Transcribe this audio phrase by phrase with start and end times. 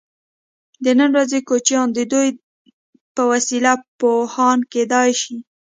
[0.83, 2.27] د نن ورځې کوچنیان د دوی
[3.15, 5.35] په وسیله پوهان کیدای شي.